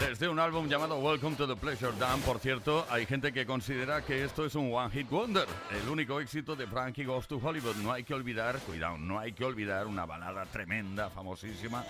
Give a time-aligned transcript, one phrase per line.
[0.00, 2.22] De un álbum llamado Welcome to the Pleasure Dome.
[2.24, 6.20] Por cierto, hay gente que considera que esto es un One Hit Wonder, el único
[6.20, 7.76] éxito de Frankie Goes to Hollywood.
[7.76, 11.84] No hay que olvidar, cuidado, no hay que olvidar una balada tremenda, famosísima,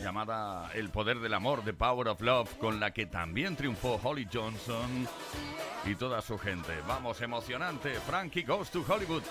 [0.00, 4.28] llamada El Poder del Amor, The Power of Love, con la que también triunfó Holly
[4.32, 5.08] Johnson
[5.84, 6.72] y toda su gente.
[6.86, 9.22] Vamos, emocionante, Frankie Goes to Hollywood.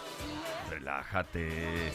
[0.69, 1.91] Relájate.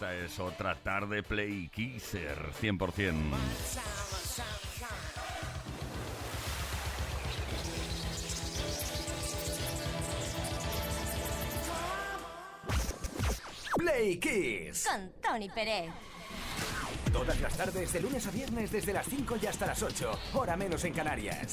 [0.00, 3.12] Esta es otra tarde Play Kisser, 100%.
[13.76, 14.88] Play Kiss.
[14.88, 15.90] Con Tony Pérez.
[17.12, 20.18] Todas las tardes, de lunes a viernes, desde las 5 y hasta las 8.
[20.32, 21.52] Hora menos en Canarias.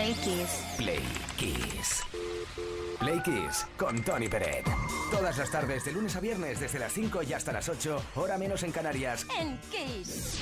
[0.00, 0.50] Play Kiss.
[0.78, 1.02] Play
[1.36, 2.02] Kiss.
[2.98, 4.64] Play Kiss con Tony Peret.
[5.10, 8.38] Todas las tardes, de lunes a viernes, desde las 5 y hasta las 8, hora
[8.38, 9.26] menos en Canarias.
[9.38, 10.40] En Kiss.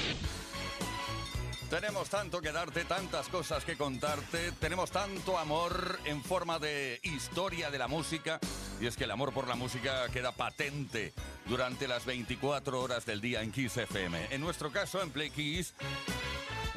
[1.68, 7.68] Tenemos tanto que darte, tantas cosas que contarte, tenemos tanto amor en forma de historia
[7.68, 8.38] de la música.
[8.80, 11.12] Y es que el amor por la música queda patente
[11.46, 14.28] durante las 24 horas del día en Kiss FM.
[14.30, 15.74] En nuestro caso, en Play Kiss,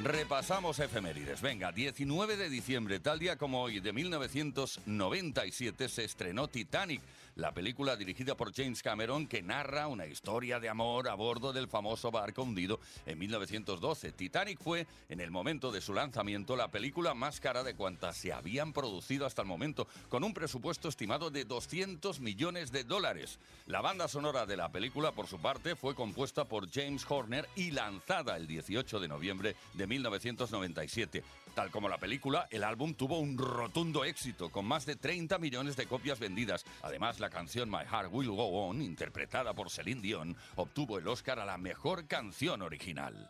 [0.03, 1.41] repasamos efemérides.
[1.41, 7.01] Venga, 19 de diciembre, tal día como hoy, de 1997, se estrenó Titanic,
[7.35, 11.67] la película dirigida por James Cameron que narra una historia de amor a bordo del
[11.67, 14.11] famoso barco hundido en 1912.
[14.11, 18.33] Titanic fue, en el momento de su lanzamiento, la película más cara de cuantas se
[18.33, 23.39] habían producido hasta el momento, con un presupuesto estimado de 200 millones de dólares.
[23.67, 27.71] La banda sonora de la película, por su parte, fue compuesta por James Horner y
[27.71, 31.23] lanzada el 18 de noviembre de 1997.
[31.55, 35.75] Tal como la película, el álbum tuvo un rotundo éxito, con más de 30 millones
[35.75, 36.63] de copias vendidas.
[36.81, 41.39] Además, la canción My Heart Will Go On, interpretada por Celine Dion, obtuvo el Oscar
[41.39, 43.29] a la mejor canción original.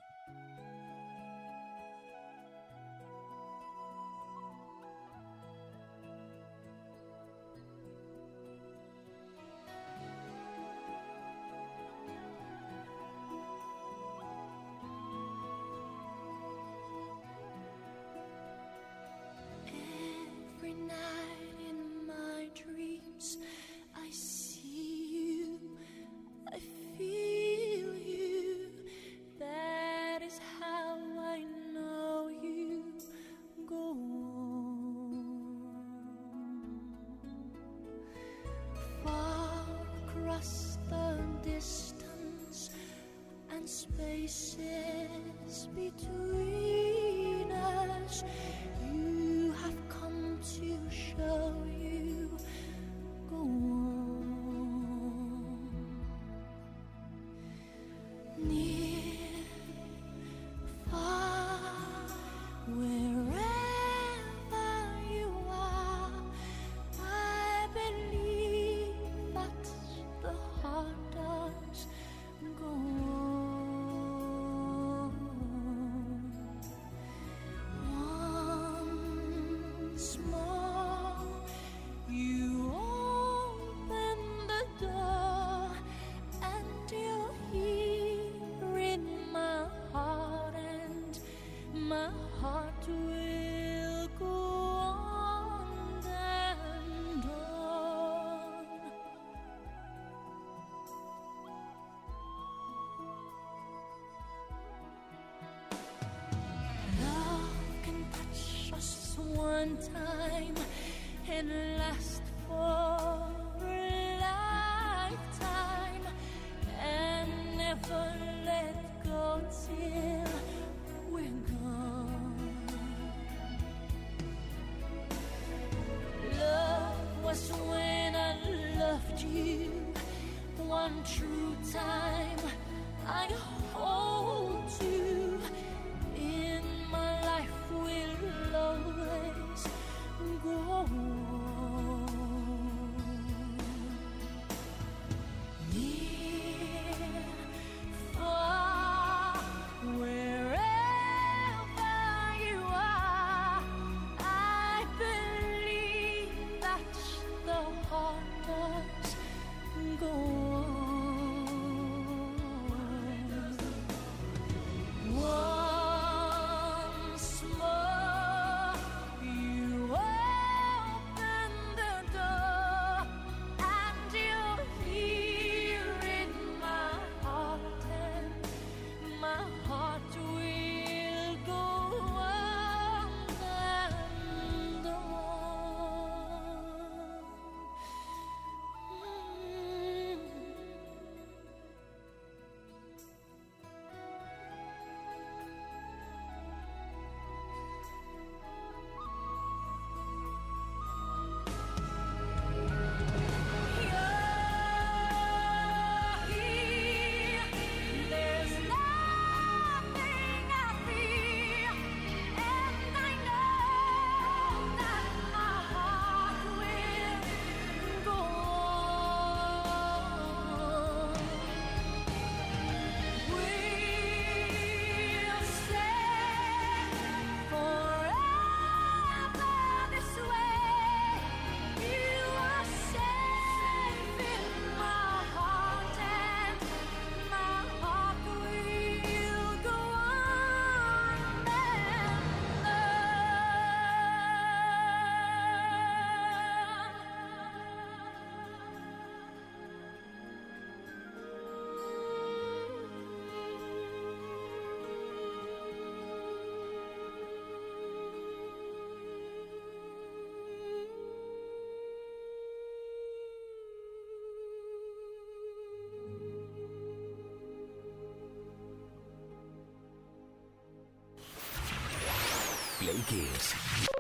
[272.92, 273.24] Play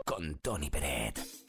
[0.05, 1.40] con Tony Peret.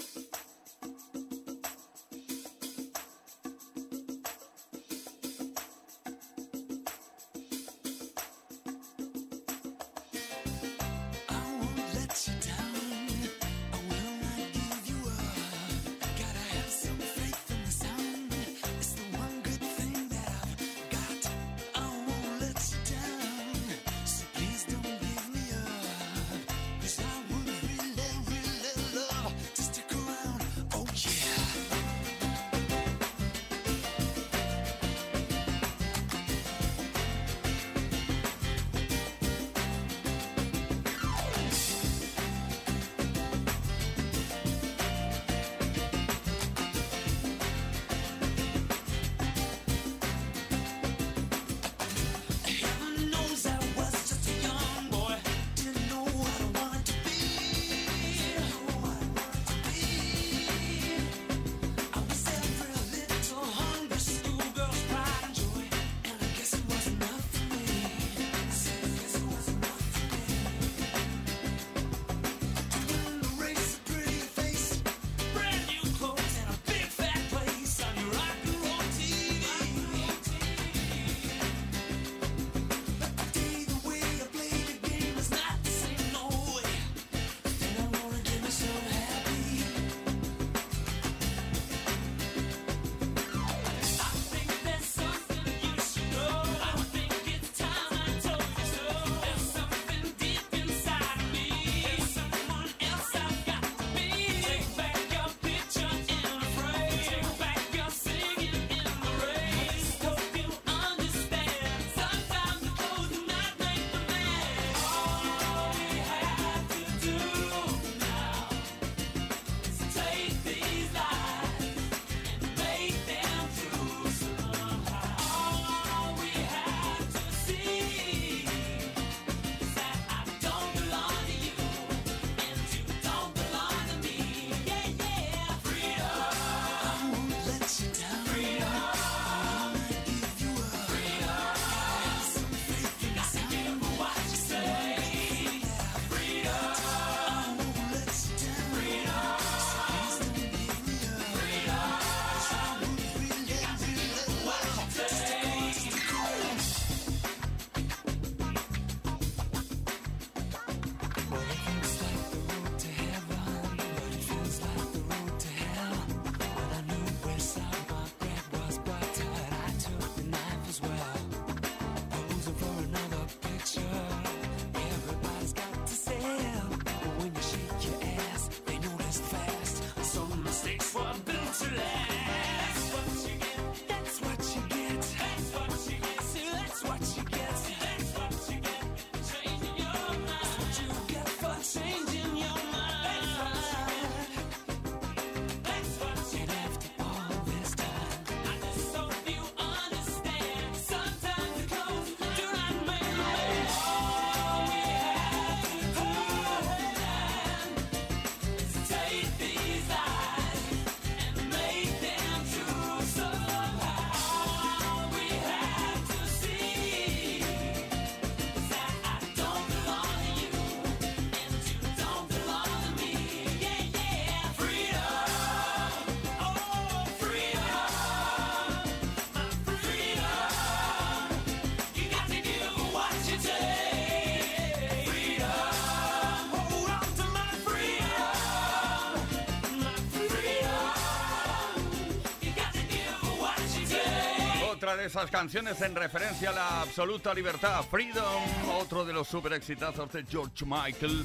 [245.04, 247.84] Esas canciones en referencia a la absoluta libertad.
[247.90, 248.42] Freedom,
[248.80, 251.24] otro de los super exitazos de George Michael.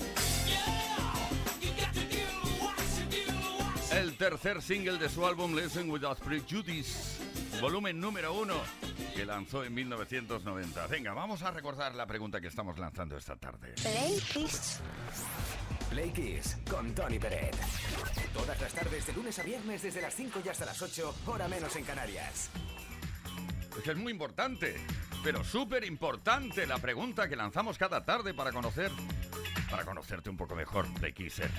[3.91, 7.21] El tercer single de su álbum Listen Without Prejudice,
[7.61, 8.55] volumen número uno,
[9.15, 10.87] que lanzó en 1990.
[10.87, 13.73] Venga, vamos a recordar la pregunta que estamos lanzando esta tarde.
[13.81, 14.79] Play Kiss.
[15.89, 17.55] Play Kiss con Tony Peret.
[18.33, 21.47] Todas las tardes de lunes a viernes desde las 5 y hasta las 8, hora
[21.47, 22.49] menos en Canarias.
[23.77, 24.75] Es que es muy importante,
[25.23, 28.91] pero súper importante la pregunta que lanzamos cada tarde para conocer,
[29.69, 31.49] para conocerte un poco mejor, Playkisser.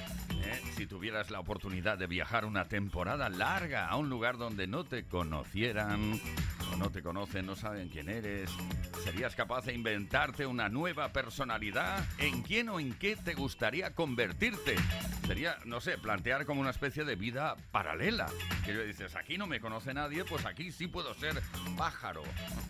[0.43, 0.63] ¿eh?
[0.77, 5.05] Si tuvieras la oportunidad de viajar una temporada larga a un lugar donde no te
[5.05, 6.21] conocieran,
[6.73, 8.51] o no te conocen, no saben quién eres,
[9.05, 12.05] ¿serías capaz de inventarte una nueva personalidad?
[12.19, 14.77] ¿En quién o en qué te gustaría convertirte?
[15.27, 18.27] Sería, no sé, plantear como una especie de vida paralela.
[18.65, 21.43] Que yo dices, aquí no me conoce nadie, pues aquí sí puedo ser
[21.77, 22.23] pájaro.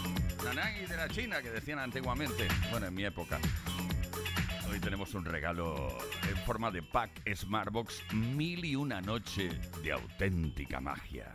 [0.44, 2.48] Nanay de la China, que decían antiguamente.
[2.72, 3.40] Bueno, en mi época.
[4.82, 5.90] Tenemos un regalo
[6.30, 9.50] en forma de pack Smartbox Mil y una noche
[9.84, 11.34] de auténtica magia.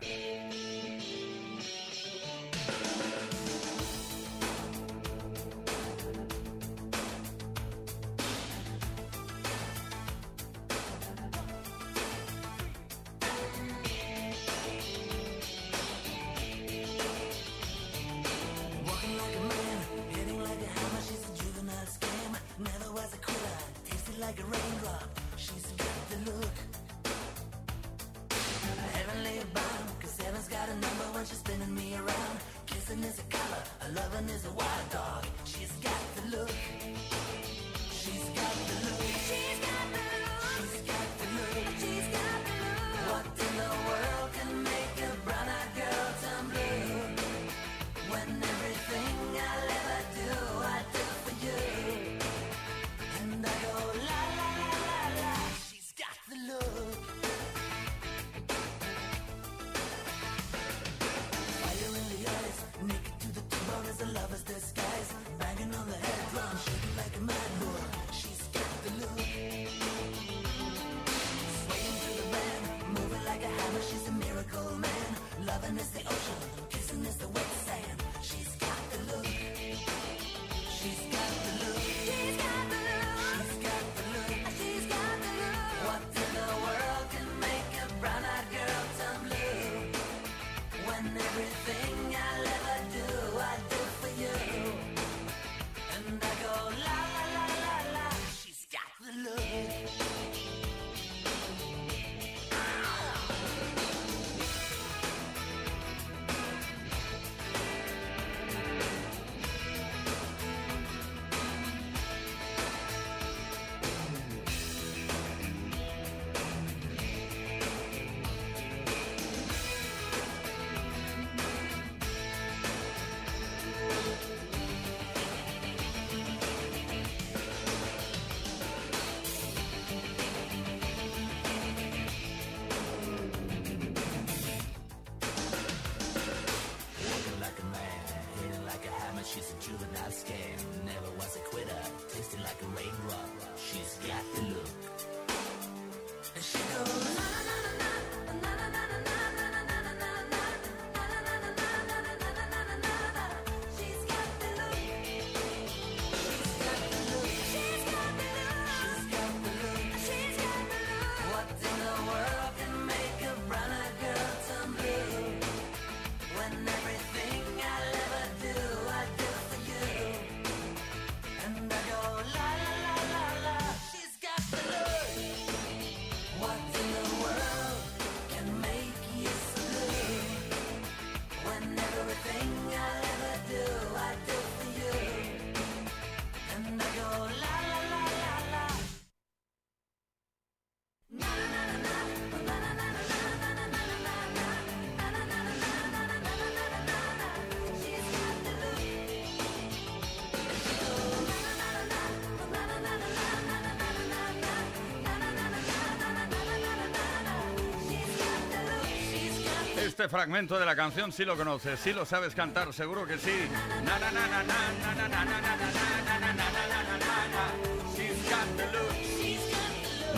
[210.09, 213.49] fragmento de la canción sí lo conoces, sí lo sabes cantar, seguro que sí.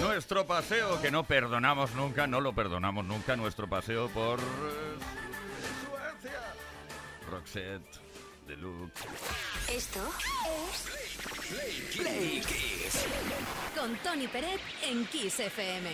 [0.00, 6.40] Nuestro paseo que no perdonamos nunca, no lo perdonamos nunca, nuestro paseo por Suecia.
[7.30, 8.00] Roxette,
[8.46, 9.04] Deluxe.
[9.70, 10.00] Esto
[10.46, 10.86] es
[11.48, 12.42] Play, Play,
[13.76, 15.90] Con Tony Peret en Kiss FM.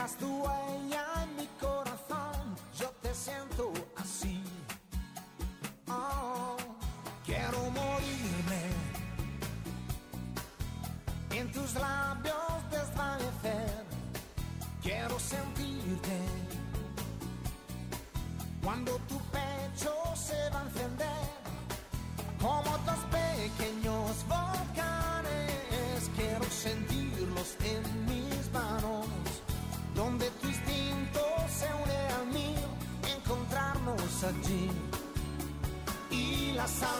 [0.00, 2.56] Dejas tu huella en mi corazón.
[2.78, 4.42] Yo te siento así.
[5.88, 6.56] Oh,
[7.26, 8.62] quiero morirme
[11.32, 13.84] en tus labios desvanecer.
[14.82, 16.18] Quiero sentirte
[18.62, 19.19] cuando tu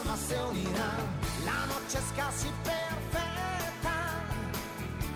[0.06, 1.00] las se unirán.
[1.44, 3.96] La noche es casi perfecta,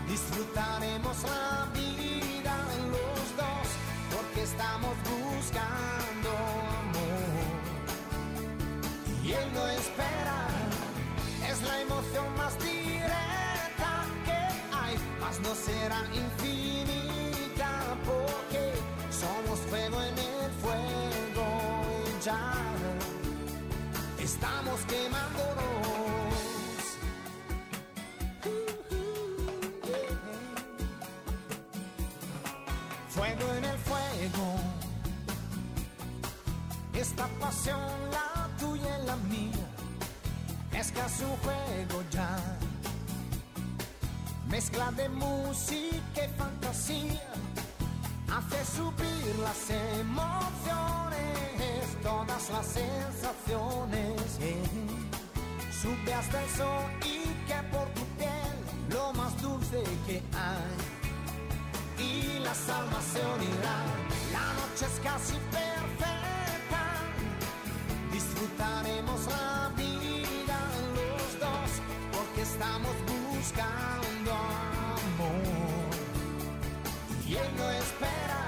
[0.09, 3.67] disfrutaremos la vida en los dos,
[4.15, 6.31] porque estamos buscando
[6.83, 7.45] amor.
[9.25, 10.41] Y él no espera,
[11.51, 14.41] es la emoción más directa que
[14.77, 16.44] hay, mas no será infinita,
[44.93, 47.33] De música y fantasía
[48.31, 51.17] hace subir las emociones,
[52.01, 54.23] todas las sensaciones.
[55.83, 58.57] Sube hasta el sol y que por tu piel
[58.91, 60.77] lo más dulce que hay.
[61.99, 63.91] Y las almas se unirán,
[64.33, 66.83] la noche es casi perfecta.
[68.13, 70.61] Disfrutaremos la vida
[70.95, 71.71] los dos,
[72.13, 73.94] porque estamos buscando
[77.35, 78.43] y no espera.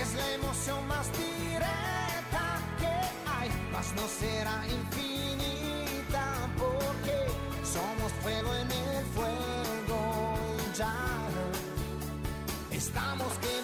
[0.00, 2.44] Es la emoción más directa
[2.80, 2.94] que
[3.36, 6.24] hay, mas no será infinita
[6.56, 7.16] porque
[7.62, 10.34] somos fuego en el fuego
[10.76, 10.92] ya
[12.70, 13.63] estamos quemándonos.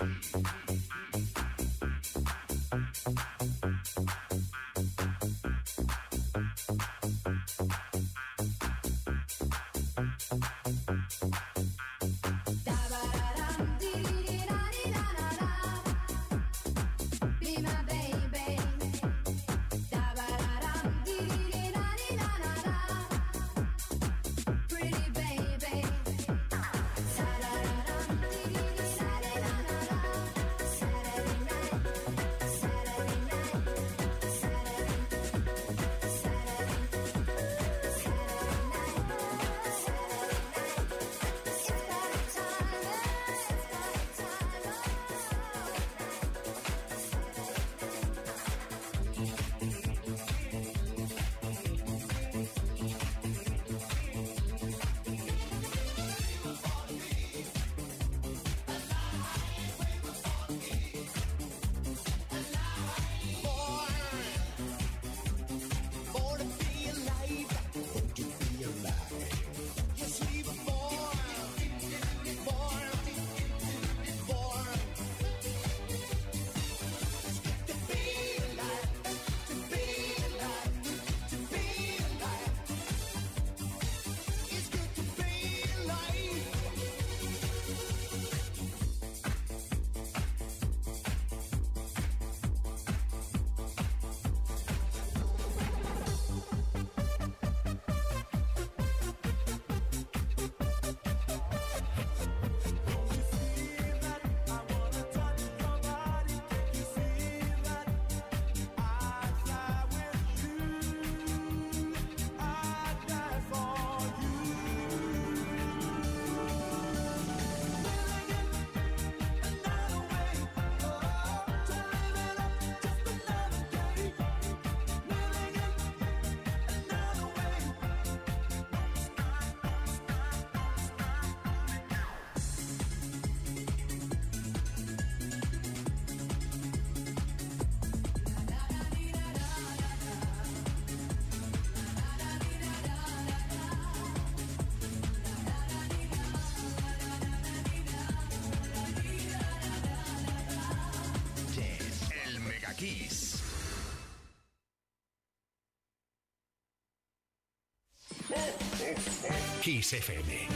[159.61, 160.47] Kiss FM.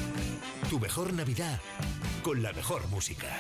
[0.70, 1.60] Tu mejor Navidad
[2.24, 3.40] con la mejor música.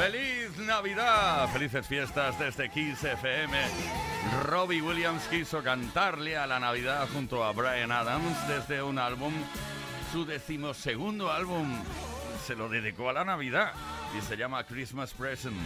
[0.00, 1.46] ¡Feliz Navidad!
[1.52, 3.54] ¡Felices fiestas desde Kiss FM!
[4.44, 9.34] Robbie Williams quiso cantarle a la Navidad junto a Brian Adams desde un álbum,
[10.10, 11.68] su decimosegundo álbum.
[12.46, 13.74] Se lo dedicó a la Navidad
[14.16, 15.60] y se llama Christmas Present.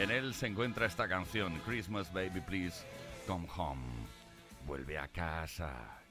[0.00, 2.82] En él se encuentra esta canción, Christmas Baby Please
[3.26, 3.84] Come Home.
[4.64, 6.05] Vuelve a casa.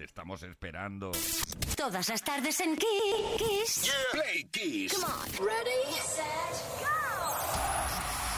[0.00, 1.12] Te estamos esperando.
[1.76, 3.92] Todas las tardes en Kiss.
[4.12, 4.96] Play Kiss.
[5.38, 6.24] Ready, set,
[6.80, 6.86] go.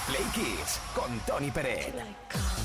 [0.08, 1.94] Play Kiss con Tony Pérez.
[2.34, 2.61] Oh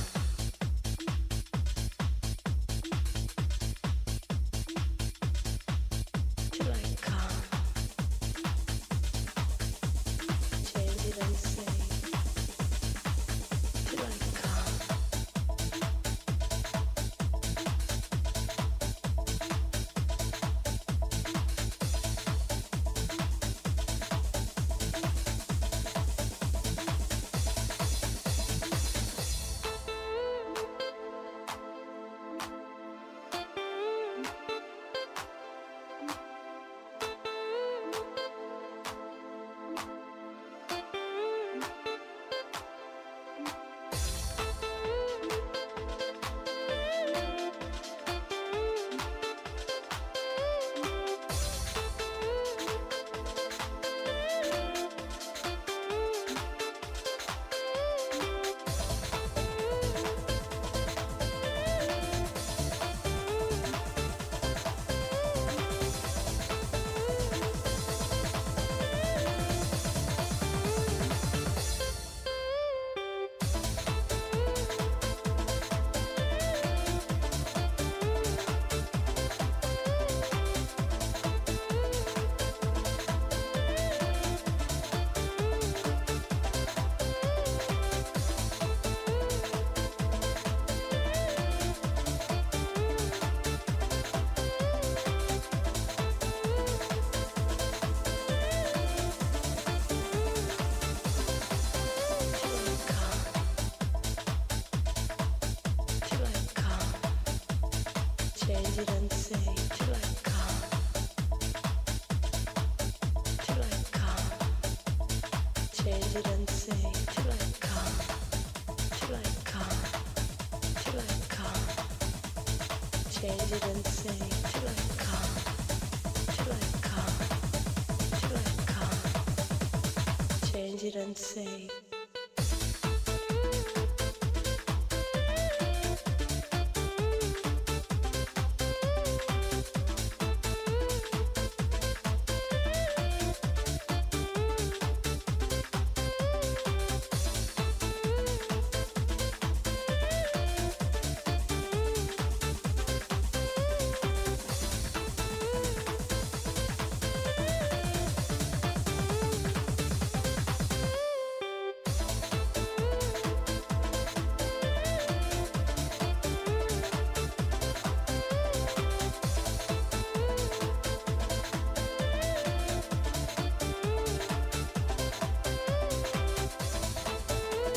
[131.18, 131.68] say,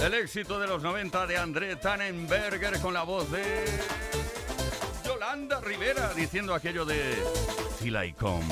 [0.02, 3.44] El éxito de los 90 de André Tannenberger con la voz de
[5.04, 7.16] Yolanda Rivera diciendo aquello de
[8.18, 8.44] Come,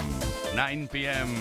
[0.55, 1.35] 9 p.m.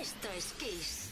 [0.00, 1.10] Esto es Kiss.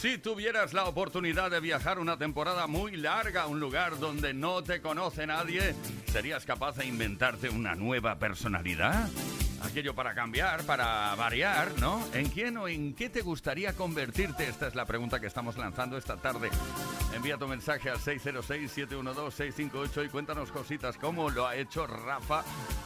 [0.00, 4.64] Si tuvieras la oportunidad de viajar una temporada muy larga a un lugar donde no
[4.64, 5.76] te conoce nadie,
[6.12, 9.08] ¿serías capaz de inventarte una nueva personalidad?
[9.62, 12.02] Aquello para cambiar, para variar, ¿no?
[12.12, 14.46] ¿En quién o en qué te gustaría convertirte?
[14.46, 16.50] Esta es la pregunta que estamos lanzando esta tarde.
[17.16, 22.44] Envía tu mensaje al 606-712-658 y cuéntanos cositas como lo ha hecho Rafa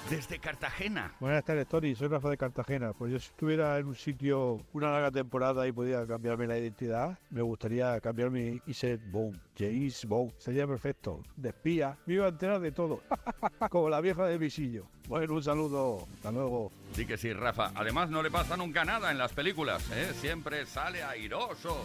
[0.09, 1.13] desde Cartagena.
[1.19, 1.97] Buenas tardes, Tony.
[1.97, 2.93] Soy Rafa de Cartagena.
[2.93, 7.19] Pues yo si estuviera en un sitio una larga temporada y podía cambiarme la identidad,
[7.31, 9.46] me gustaría cambiarme y ser Bond.
[9.59, 10.33] James Bond.
[10.39, 11.23] Sería perfecto.
[11.37, 11.97] De espía.
[12.07, 13.03] Me iba a enterar de todo.
[13.71, 14.87] Como la vieja de visillo.
[15.09, 16.07] Bueno, un saludo.
[16.15, 16.71] Hasta luego.
[16.93, 17.73] Sí que sí, Rafa.
[17.75, 20.13] Además no le pasa nunca nada en las películas, ¿eh?
[20.21, 21.85] Siempre sale airoso.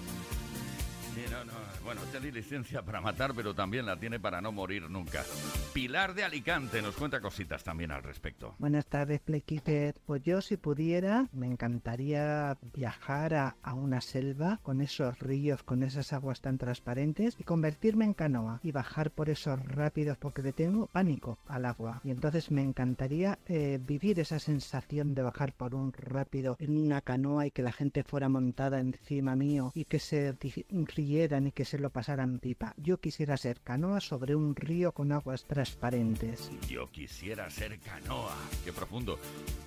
[1.15, 1.70] Sí, no, no.
[1.83, 5.23] Bueno, tiene licencia para matar, pero también la tiene para no morir nunca.
[5.73, 8.55] Pilar de Alicante nos cuenta cositas también al respecto.
[8.59, 9.95] Buenas tardes, Playkeeper.
[10.05, 16.13] Pues yo, si pudiera, me encantaría viajar a, una selva con esos ríos, con esas
[16.13, 20.87] aguas tan transparentes y convertirme en canoa y bajar por esos rápidos porque le tengo
[20.87, 22.01] pánico al agua.
[22.03, 27.01] Y entonces me encantaría eh, vivir esa sensación de bajar por un rápido en una
[27.01, 30.35] canoa y que la gente fuera montada encima mío y que se
[30.95, 32.73] rieran y que se lo pasaran pipa.
[32.75, 36.51] Yo quisiera ser canoa sobre un río con aguas transparentes.
[36.67, 38.35] Yo quisiera ser canoa.
[38.65, 39.17] Qué profundo.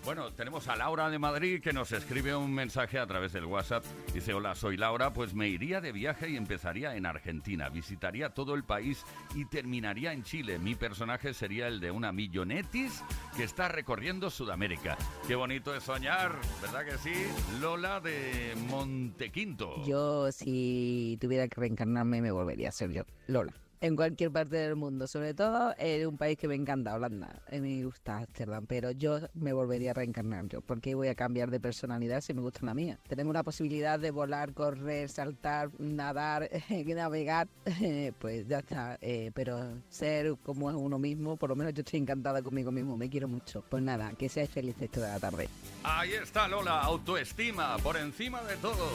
[0.05, 3.87] Bueno, tenemos a Laura de Madrid que nos escribe un mensaje a través del WhatsApp.
[4.13, 7.71] Dice, hola, soy Laura, pues me iría de viaje y empezaría en Argentina.
[7.71, 9.03] Visitaría todo el país
[9.35, 10.59] y terminaría en Chile.
[10.59, 13.03] Mi personaje sería el de una millonetis
[13.35, 14.99] que está recorriendo Sudamérica.
[15.27, 17.15] Qué bonito es soñar, ¿verdad que sí?
[17.63, 19.87] Lola de Montequinto.
[19.87, 21.59] Yo, si tuviera que
[22.03, 23.53] me volvería a ser yo, Lola.
[23.85, 27.43] En cualquier parte del mundo, sobre todo en un país que me encanta, Holanda.
[27.53, 30.63] Me gusta Ámsterdam, pero yo me volvería a reencarnar yo.
[30.63, 32.99] porque voy a cambiar de personalidad si me gusta la mía?
[33.07, 36.49] Tenemos la posibilidad de volar, correr, saltar, nadar,
[36.87, 37.47] navegar,
[38.21, 38.97] pues ya está.
[39.03, 42.97] Eh, pero ser como es uno mismo, por lo menos yo estoy encantada conmigo mismo,
[42.97, 43.67] me quiero mucho.
[43.69, 45.47] Pues nada, que seáis felices toda tarde.
[45.83, 48.89] Ahí está Lola, autoestima, por encima de todo.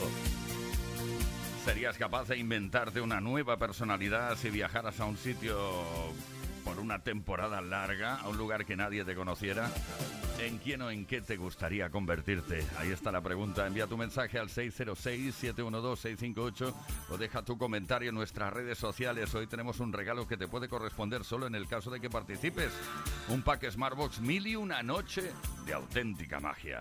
[1.66, 5.56] ¿Serías capaz de inventarte una nueva personalidad si viajaras a un sitio
[6.64, 9.70] por una temporada larga, a un lugar que nadie te conociera?
[10.40, 12.66] ¿En quién o en qué te gustaría convertirte?
[12.78, 13.68] Ahí está la pregunta.
[13.68, 16.74] Envía tu mensaje al 606-712-658
[17.10, 19.36] o deja tu comentario en nuestras redes sociales.
[19.36, 22.72] Hoy tenemos un regalo que te puede corresponder solo en el caso de que participes.
[23.28, 25.34] Un pack Smartbox mil y una noche
[25.66, 26.80] de auténtica magia.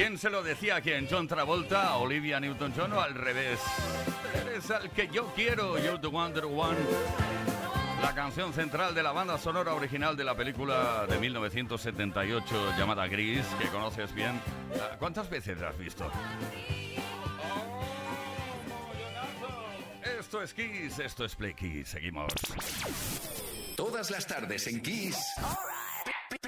[0.00, 1.06] ¿Quién se lo decía a quién?
[1.10, 3.60] ¿John Travolta, Olivia Newton-John o al revés?
[4.34, 6.78] Eres al que yo quiero, You the Wonder One.
[8.00, 13.44] La canción central de la banda sonora original de la película de 1978 llamada Gris,
[13.60, 14.40] que conoces bien.
[14.80, 16.10] Ah, ¿Cuántas veces la has visto?
[19.42, 19.70] Oh,
[20.18, 21.88] esto es Kiss, esto es Play Kiss.
[21.88, 22.32] Seguimos.
[23.76, 25.18] Todas las tardes en Kiss.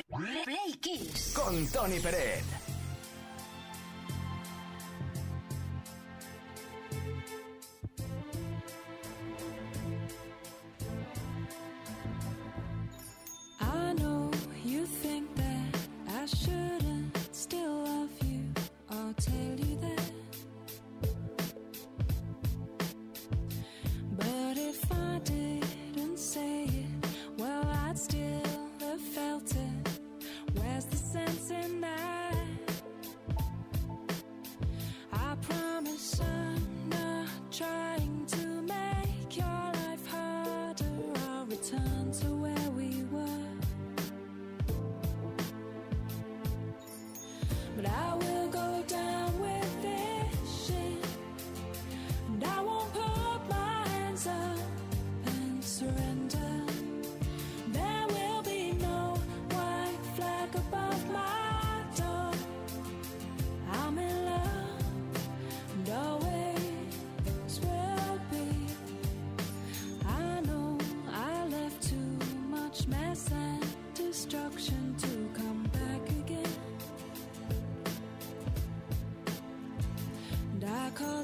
[0.09, 1.35] Play Kiss.
[1.37, 2.72] Con Tony Pérez.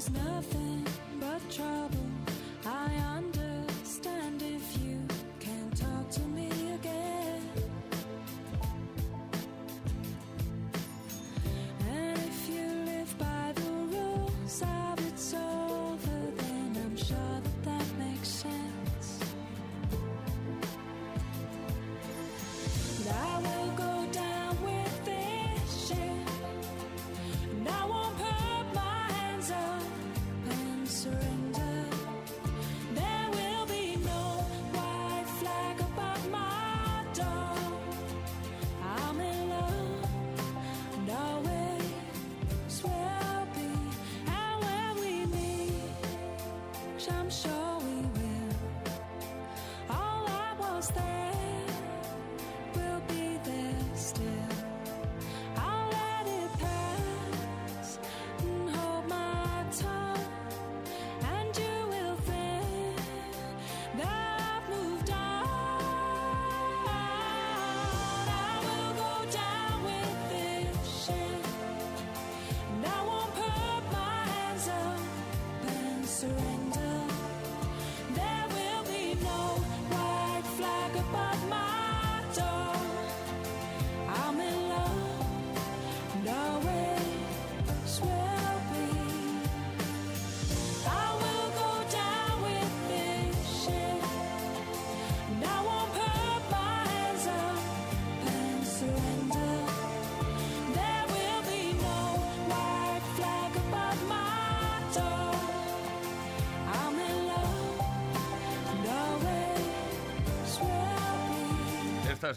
[0.07, 0.58] nothing.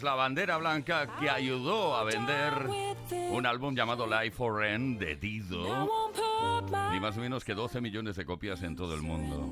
[0.01, 2.67] La bandera blanca que ayudó a vender
[3.29, 5.87] un álbum llamado Life for Rent de Dido.
[6.91, 9.51] Ni más o menos que 12 millones de copias en todo el mundo.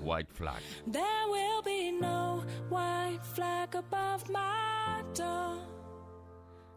[0.00, 0.62] White Flag.
[0.90, 5.58] There will be no white flag above my door.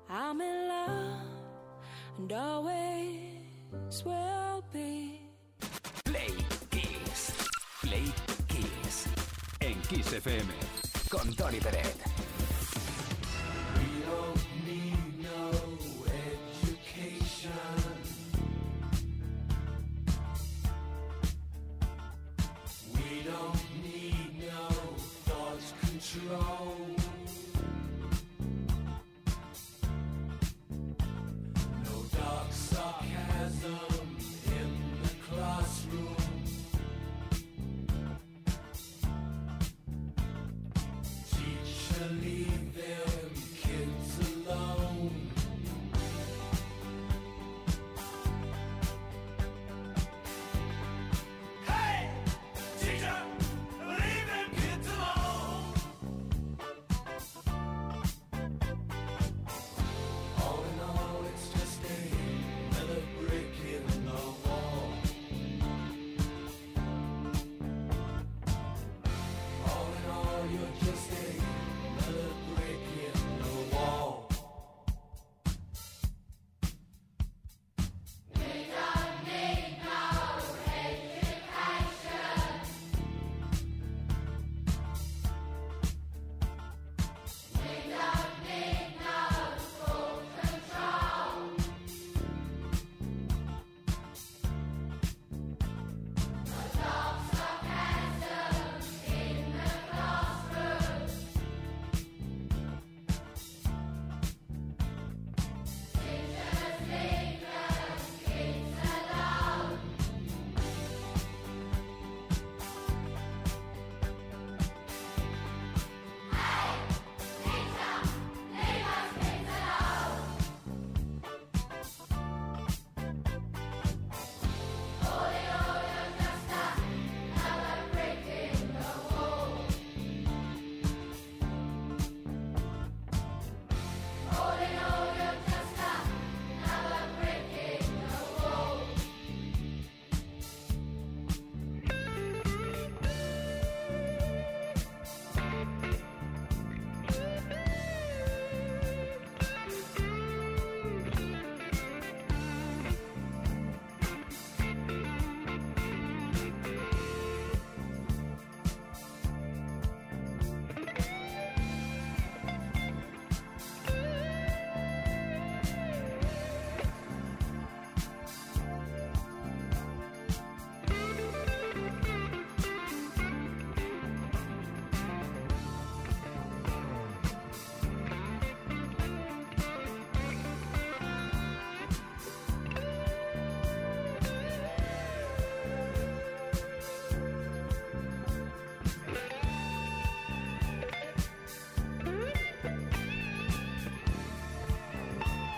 [0.09, 1.21] I'm in love
[2.17, 5.21] and always will be.
[6.03, 6.33] Play
[6.71, 7.31] Kiss.
[7.81, 8.11] Play
[8.47, 9.07] Kiss.
[9.59, 10.51] En Kiss FM.
[11.09, 12.22] Con Tony Pérez.
[26.33, 26.92] wrong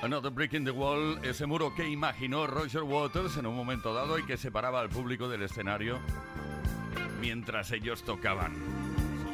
[0.05, 4.19] Another Brick in the Wall, ese muro que imaginó Roger Waters en un momento dado
[4.19, 5.99] y que separaba al público del escenario
[7.19, 8.53] mientras ellos tocaban.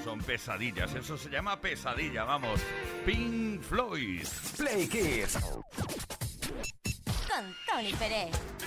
[0.05, 2.61] Son pesadillas, eso se llama pesadilla, vamos.
[3.05, 4.25] Pink Floyd.
[4.55, 5.37] Play Kids.
[7.27, 8.60] Con Tony Pérez.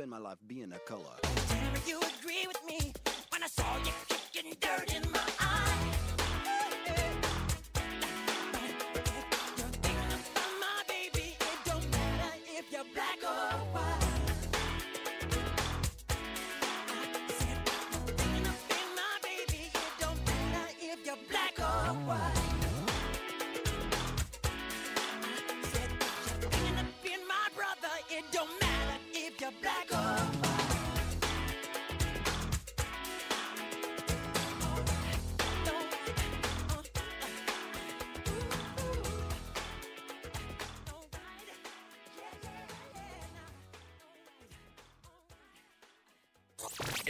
[0.00, 1.29] spend my life being a color.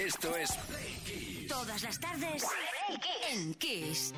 [0.07, 0.49] Esto es
[1.47, 2.43] Todas las tardes
[3.31, 4.15] en Kiss.